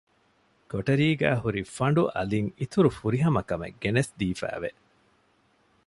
ކޮޓަރީގައި 0.71 1.39
ހުރި 1.41 1.61
ފަނޑު 1.75 2.03
އަލިން 2.15 2.49
އިތުރު 2.59 2.89
ފުރިހަމަކަމެއް 2.97 3.79
ގެނެސްދީފައި 3.81 4.59
ވެ 4.63 4.69